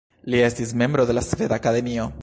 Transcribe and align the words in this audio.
Li 0.35 0.39
estis 0.45 0.71
membro 0.83 1.05
de 1.11 1.17
la 1.19 1.25
Sveda 1.29 1.61
Akademio. 1.63 2.13